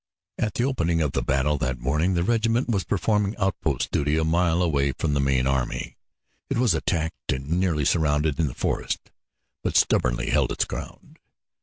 At 0.39 0.55
the 0.55 0.63
opening 0.63 0.99
of 0.99 1.11
the 1.11 1.21
battle 1.21 1.59
that 1.59 1.77
morning 1.77 2.15
the 2.15 2.23
regiment 2.23 2.67
was 2.67 2.83
performing 2.83 3.37
outpost 3.37 3.91
duty 3.91 4.17
a 4.17 4.23
mile 4.23 4.63
away 4.63 4.93
from 4.93 5.13
the 5.13 5.19
main 5.19 5.45
army. 5.45 5.95
It 6.49 6.57
was 6.57 6.73
attacked 6.73 7.31
and 7.31 7.47
nearly 7.59 7.85
surrounded 7.85 8.39
in 8.39 8.47
the 8.47 8.55
forest, 8.55 9.11
but 9.61 9.77
stubbornly 9.77 10.31
held 10.31 10.51
its 10.51 10.65
ground. 10.65 11.19